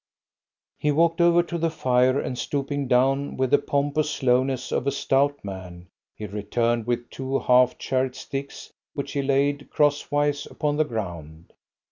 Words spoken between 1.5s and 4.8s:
the fire, and stooping down, with the pompous slowness